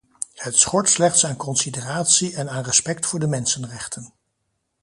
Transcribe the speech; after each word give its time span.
Het 0.35 0.57
schort 0.57 0.89
slechts 0.89 1.25
aan 1.25 1.35
consideratie 1.35 2.35
en 2.35 2.49
aan 2.49 2.63
respect 2.63 3.05
voor 3.05 3.19
de 3.19 3.27
mensenrechten. 3.27 4.13